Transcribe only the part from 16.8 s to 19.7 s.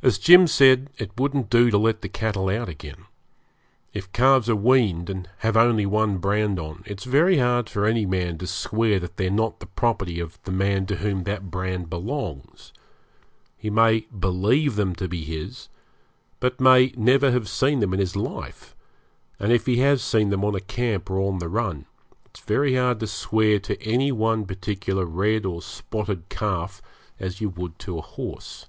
never have seen them in his life; and if